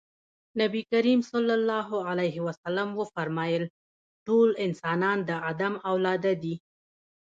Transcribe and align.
نبي 0.61 0.81
کريم 0.91 1.19
ص 1.29 1.31
وفرمايل 2.99 3.63
ټول 4.27 4.49
انسانان 4.65 5.17
د 5.29 5.31
ادم 5.49 5.73
اولاده 5.91 6.33
دي. 6.43 6.55